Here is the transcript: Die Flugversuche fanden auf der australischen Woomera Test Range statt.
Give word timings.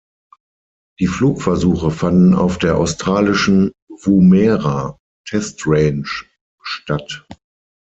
Die 0.99 1.05
Flugversuche 1.05 1.91
fanden 1.91 2.33
auf 2.33 2.57
der 2.57 2.75
australischen 2.77 3.71
Woomera 3.87 4.97
Test 5.27 5.61
Range 5.67 6.07
statt. 6.63 7.27